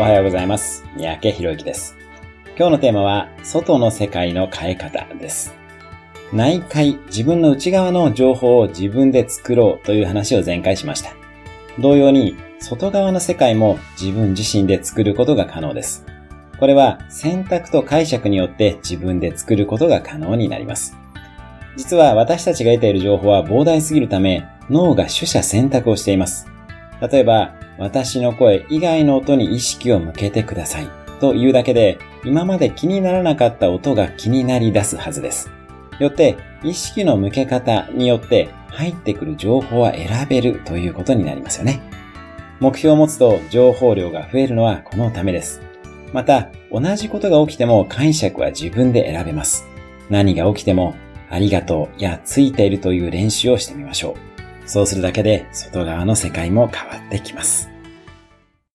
[0.00, 0.82] おはようございます。
[0.96, 1.94] 三宅博之です。
[2.56, 5.54] 今日のテーマは、外の世界の変え方です。
[6.32, 11.12] 内界、自分の内側の情報を自分で作ろうという話を前回しました。
[11.78, 16.06] 同様に、外側の世界も自分自身で作ることが可能です。
[16.58, 20.96] これは選択と解釈によって自分で作ることが可能になります。
[21.76, 26.46] 実は私たちが得ている情報は膨大すぎるため、脳が取捨選択をしています。
[27.02, 30.88] 例えば、私の声以外の音に意識を向けてください
[31.18, 35.50] というだけで、今まで気にならなかった音が気になり出すはずです。
[35.98, 41.80] よって、意識の向け方によって入ってくる情報は選べるということになりますよね。
[42.60, 45.62] 目標を持つと情報量が増えるのはこのためです。
[46.12, 49.66] また、同じことが起きても解釈は自分で選べます。
[50.10, 50.94] 何が起きても、
[51.30, 54.16] ありがとうやついているという練習をしてみましょ
[54.66, 54.68] う。
[54.68, 57.69] そうするだけで外側の世界も変わってきます。